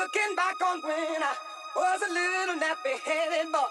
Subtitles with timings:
[0.00, 1.34] Looking back on when I
[1.76, 3.68] was a little nappy-headed boy.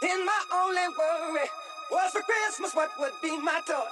[0.00, 1.48] Then my only worry
[1.90, 3.82] was for Christmas what would be my toy.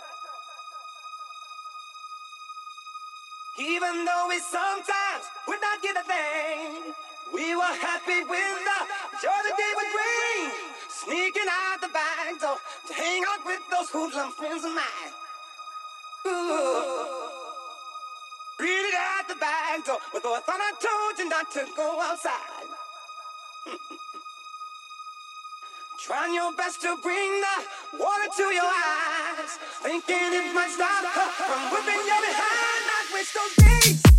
[3.58, 6.94] Even though we sometimes would not get a thing,
[7.34, 8.78] we were happy with the
[9.20, 10.50] joy the day would bring.
[10.88, 12.56] Sneaking out the back door
[12.86, 15.12] to hang out with those hoodlum friends of mine.
[16.28, 17.29] Ooh.
[18.60, 21.98] Read at the back door, but though I thought I told you not to go
[22.02, 22.68] outside.
[26.04, 27.64] Trying your best to bring the
[27.98, 29.56] water to your eyes.
[29.80, 32.84] Thinking it might stop her from whipping your behind.
[32.84, 34.09] Not waste those days.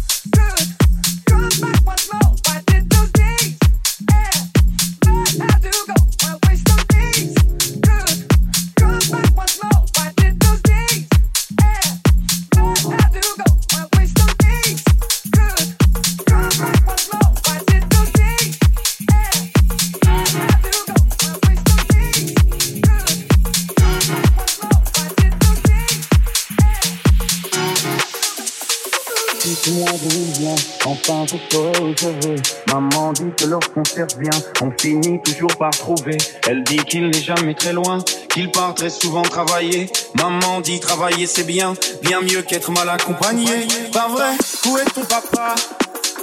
[34.19, 36.17] Bien, on finit toujours par trouver.
[36.47, 39.89] Elle dit qu'il n'est jamais très loin, qu'il part très souvent travailler.
[40.15, 43.67] Maman dit travailler c'est bien, bien mieux qu'être mal accompagné.
[43.91, 44.31] Pas vrai,
[44.67, 45.55] où est ton papa?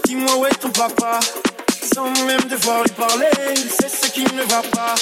[0.05, 1.21] Dis-moi où est ton papa?
[1.95, 4.95] Sans même devoir lui parler, il ce qui ne va pas.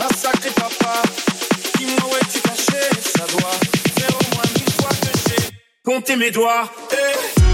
[0.00, 1.02] Un sacré papa,
[1.78, 2.82] dis-moi où es-tu caché?
[3.16, 3.58] Ça doit
[3.98, 6.70] faire au moins mille fois que j'ai mes doigts.
[6.92, 7.47] Eh.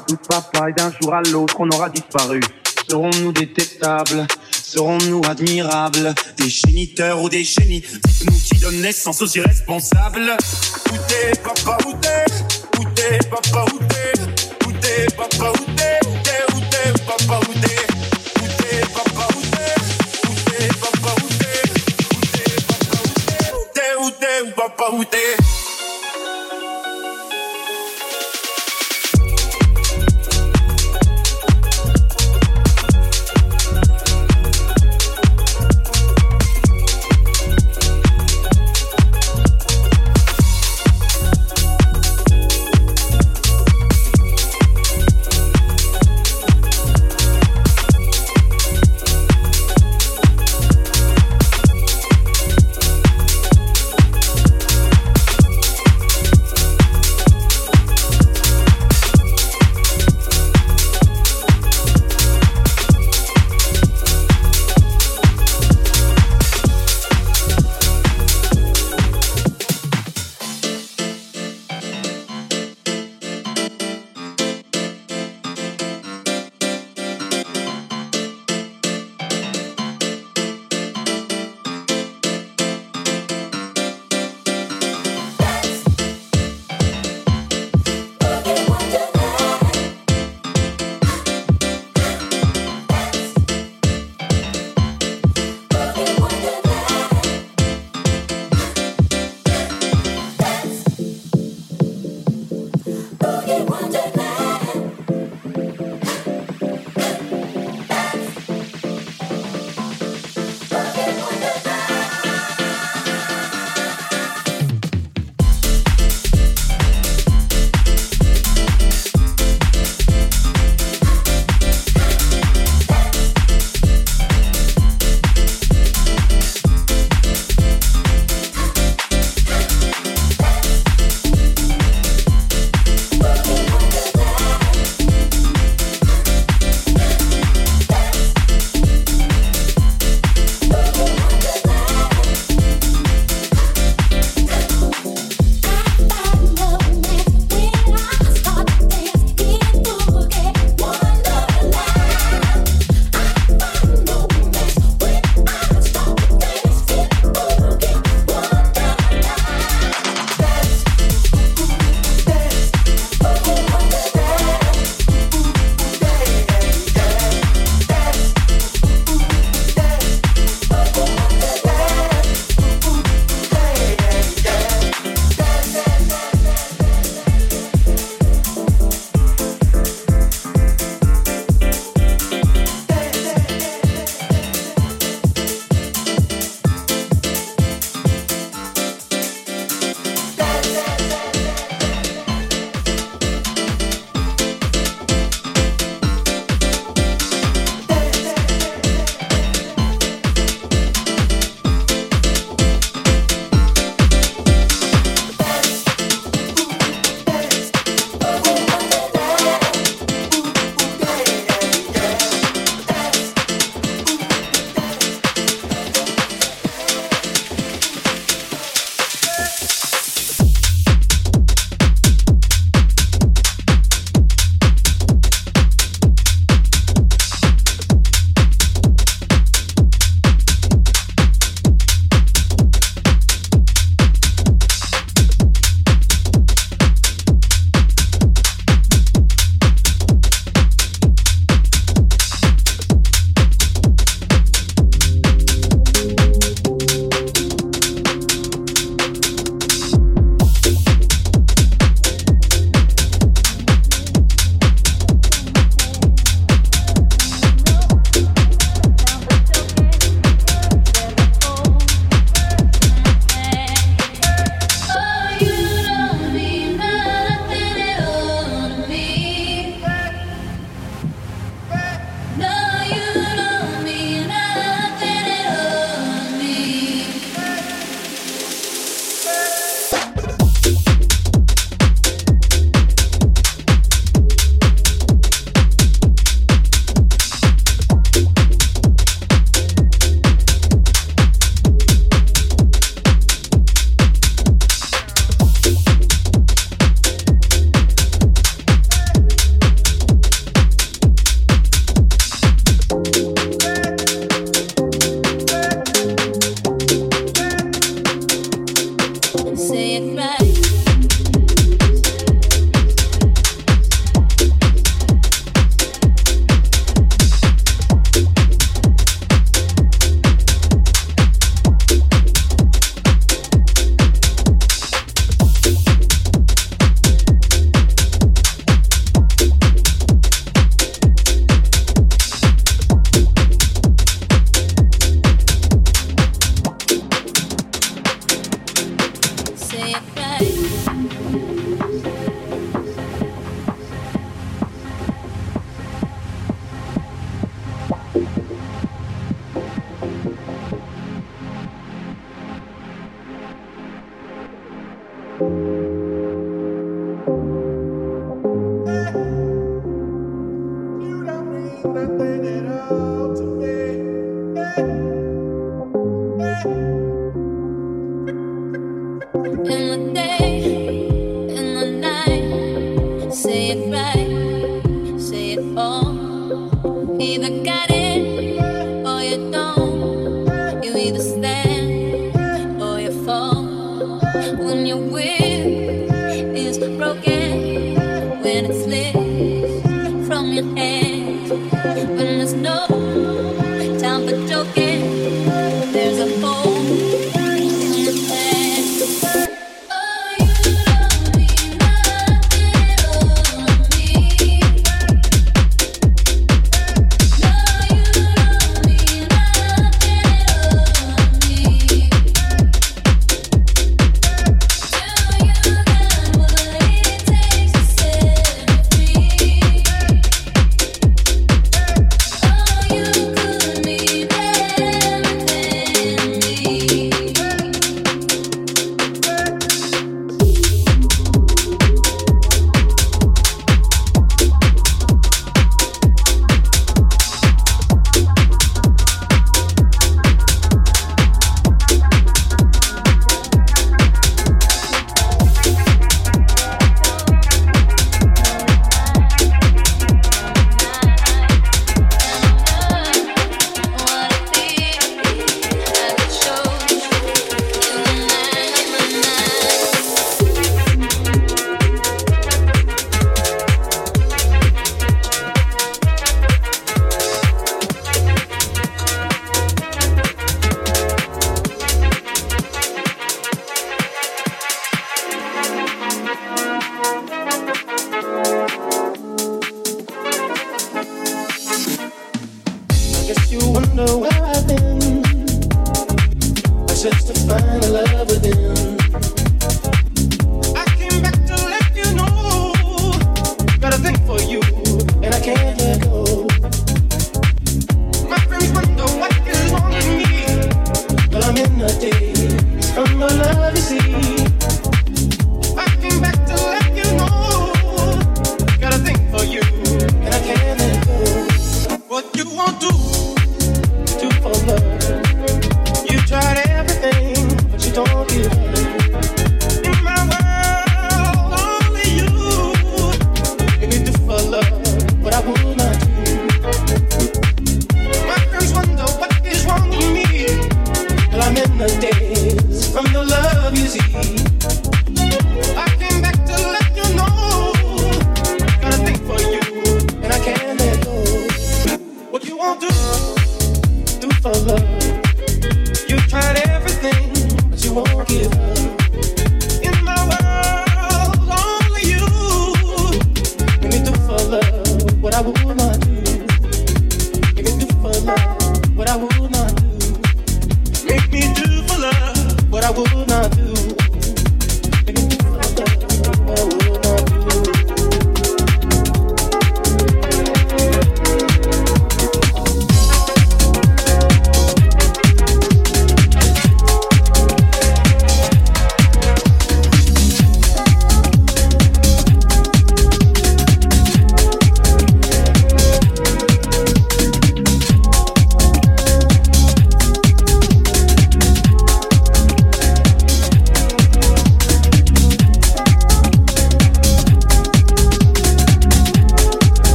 [0.00, 2.40] Tous papa et d'un jour à l'autre, on aura disparu.
[2.88, 4.26] Serons-nous détestables
[4.70, 6.14] Serons-nous admirables?
[6.36, 7.80] Des géniteurs ou des génies?
[7.80, 10.36] Dites-nous qui donne naissance aux irresponsables.
[10.92, 12.24] Où t'es, papa, où t'es?
[12.78, 14.12] Où t'es, papa, où t'es?
[14.64, 15.98] Où t'es, papa, où t'es?
[16.06, 17.82] Où t'es, où t'es, papa, où t'es?
[18.38, 19.26] Où t'es, où
[23.74, 23.96] t'es?
[23.98, 25.04] Où t'es, papa, où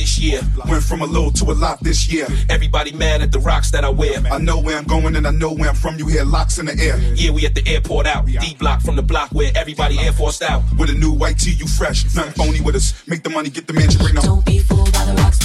[0.00, 0.40] this year.
[0.66, 2.26] Went from a low to a lot this year.
[2.48, 4.18] Everybody mad at the rocks that I wear.
[4.32, 5.98] I know where I'm going and I know where I'm from.
[5.98, 6.98] You hear locks in the air.
[7.14, 8.26] Yeah, we at the airport out.
[8.26, 10.62] D block from the block where everybody Air Forced out.
[10.78, 12.04] With a new white tee, you fresh.
[12.16, 13.06] Nothing phony with us.
[13.06, 14.22] Make the money, get the mansion, bring the.
[14.22, 15.39] Don't be fooled by the rocks.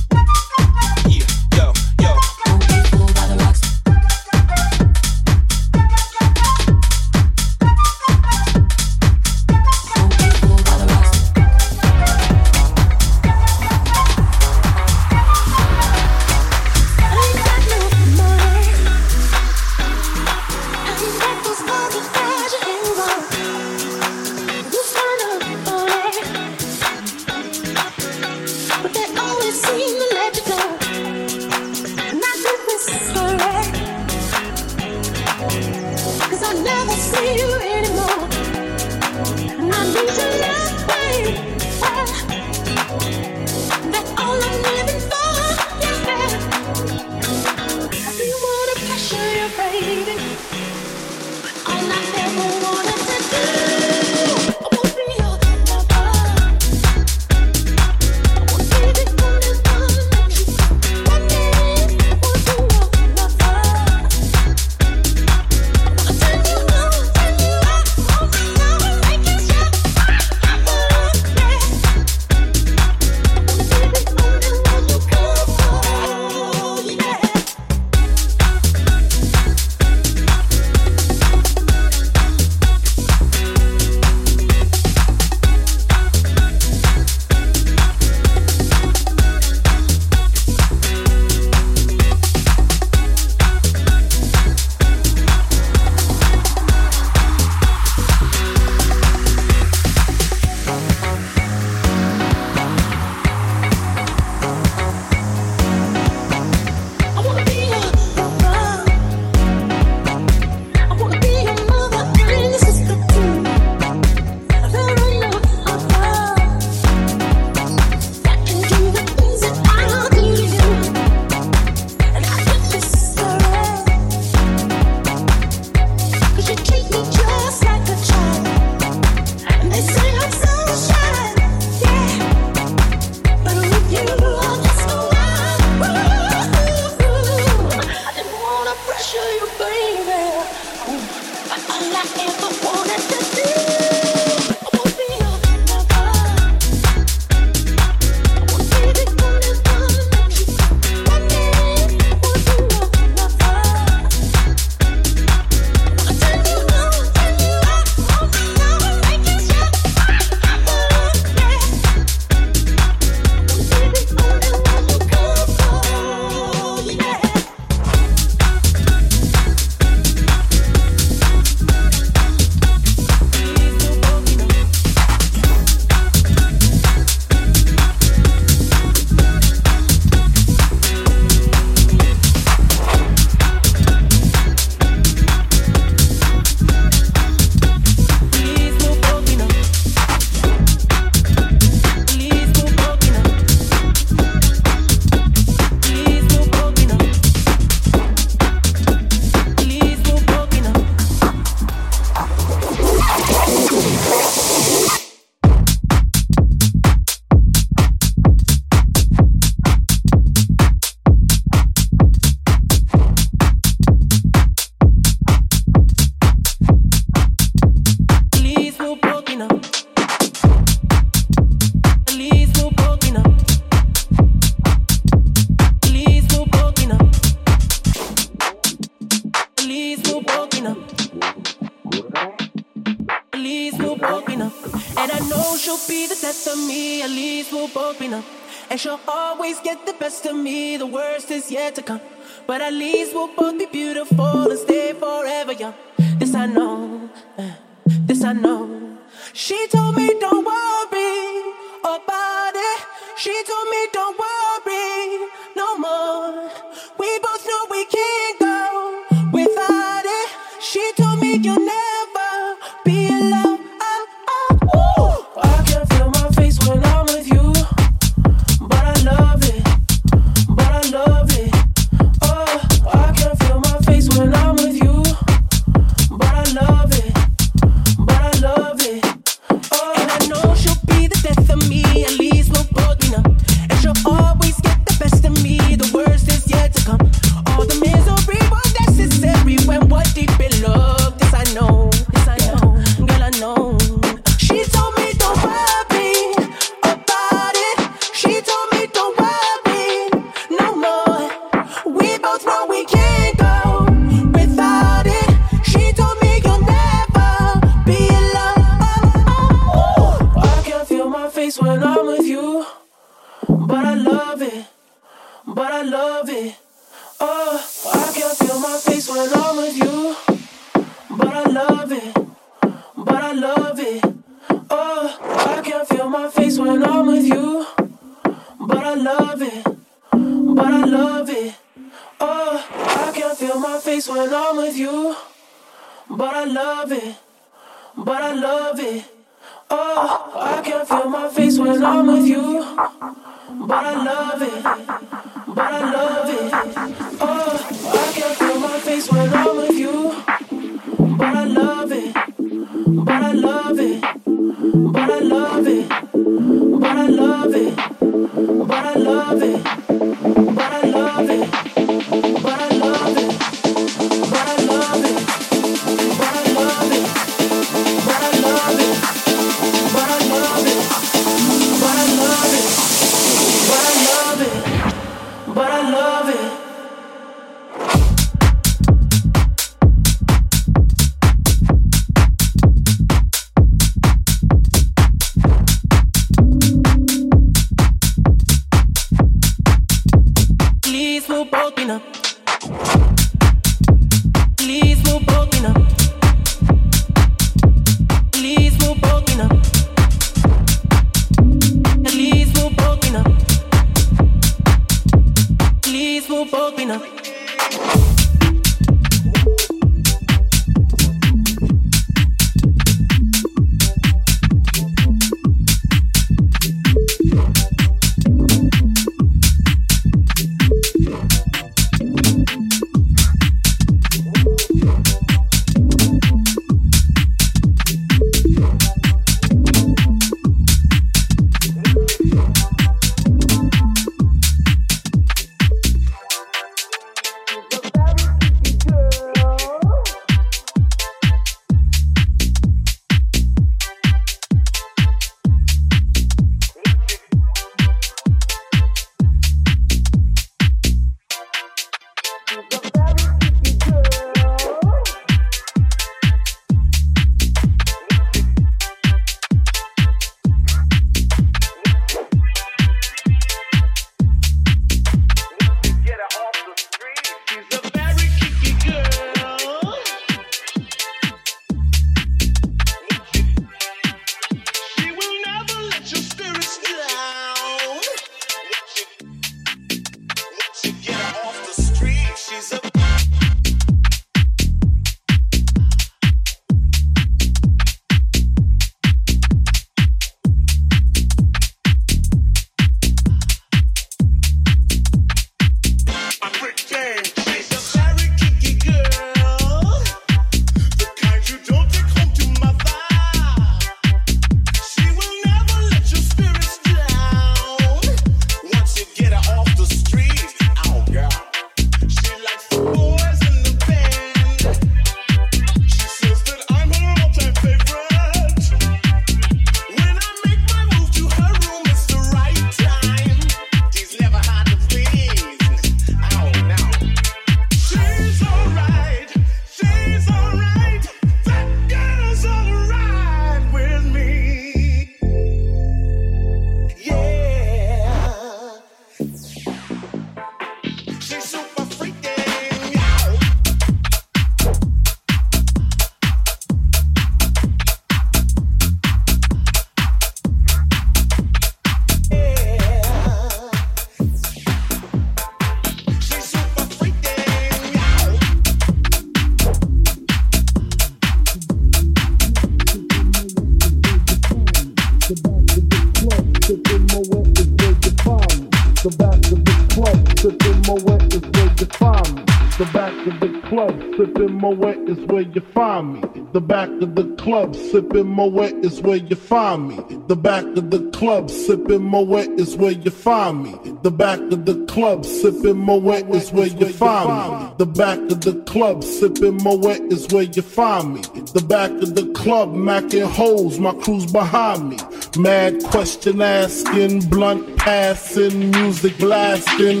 [577.52, 579.96] Club, sipping Moet is where you find me.
[580.26, 583.72] The back of the club, sipping Moet is where you find me.
[584.02, 587.74] The back of the club, sipping Moet is where you find me.
[587.76, 591.20] The back of the club, sipping Moet is where you find me.
[591.52, 594.96] The back of the club, macking holes, my crew's behind me.
[595.36, 600.00] Mad question asking, blunt passing, music blasting.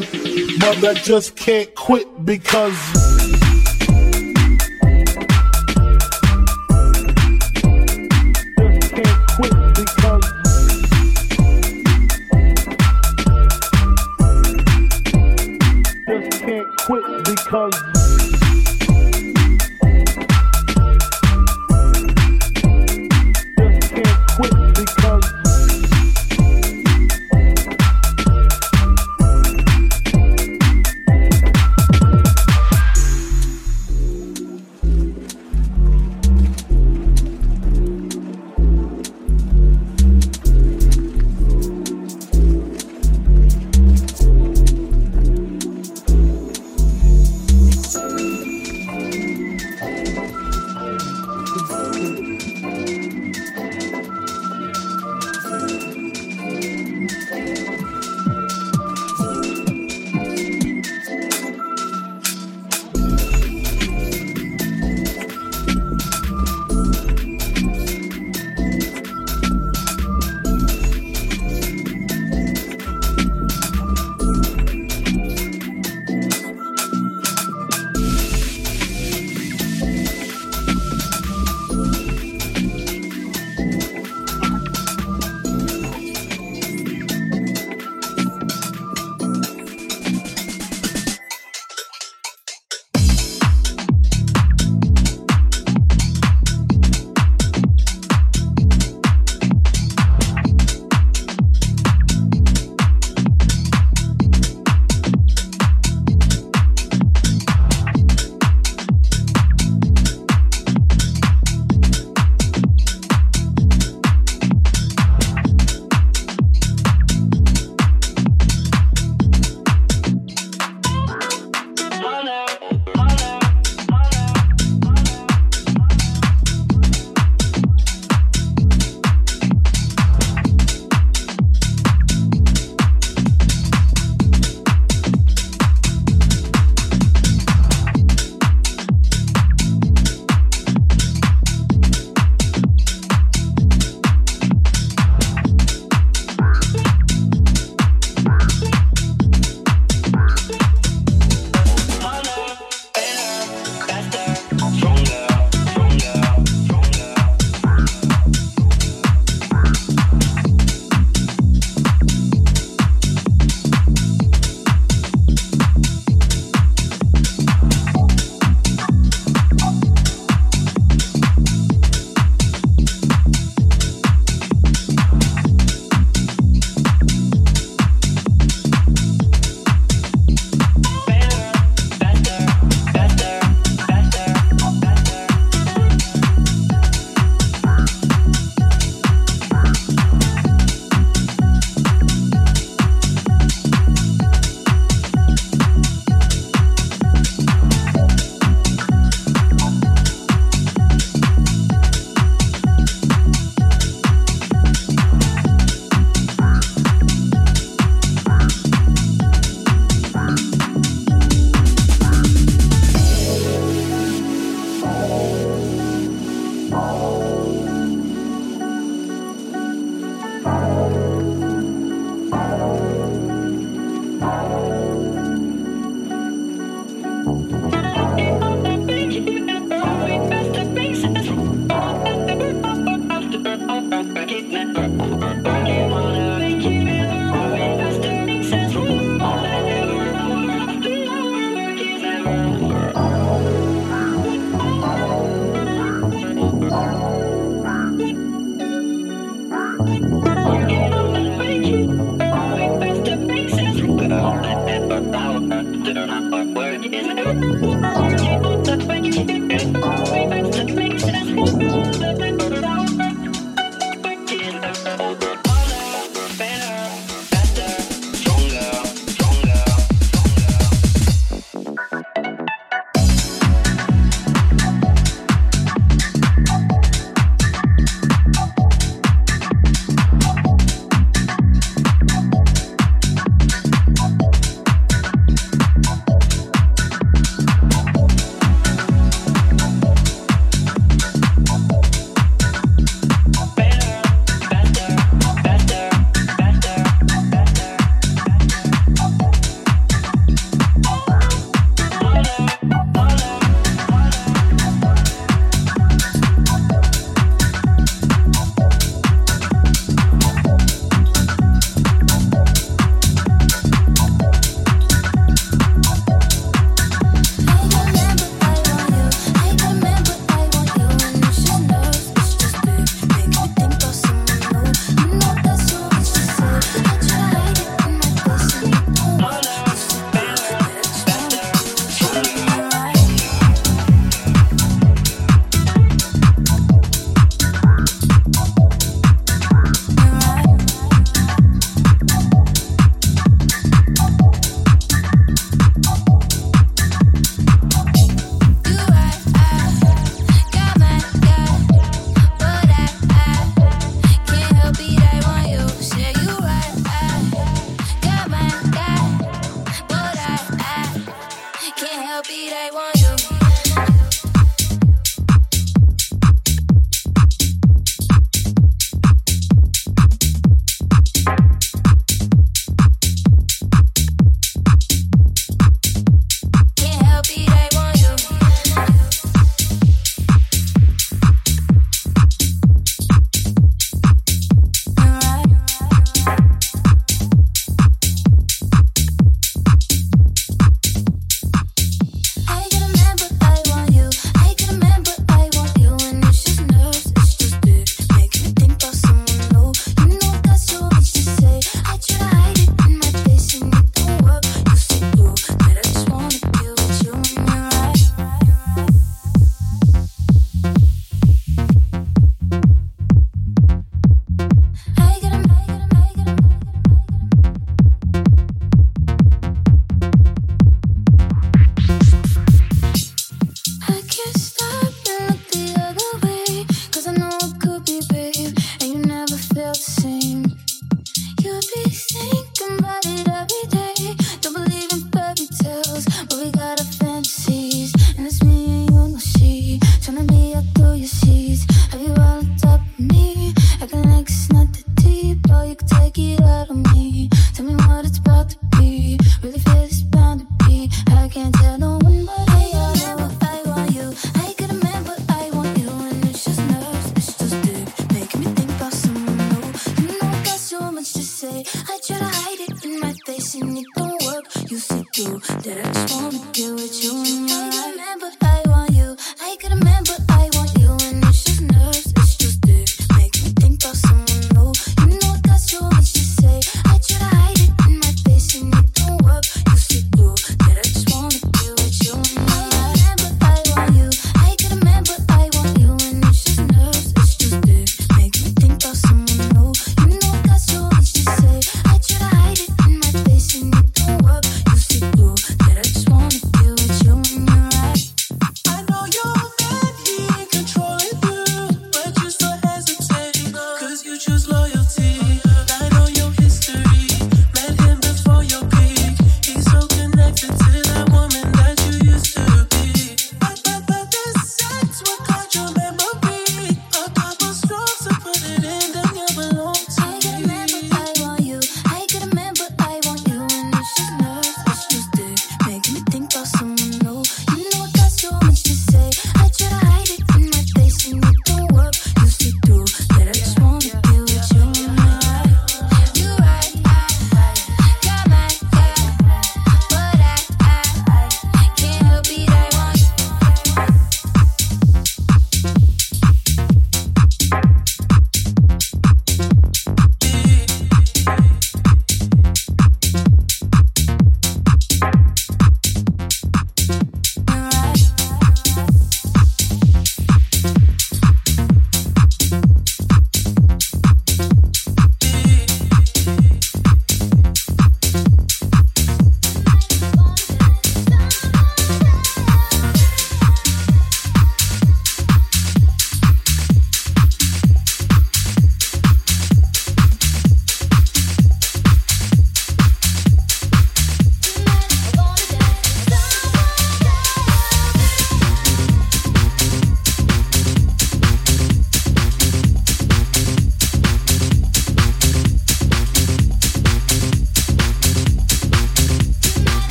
[0.58, 3.21] But I just can't quit because.
[17.52, 17.91] Quit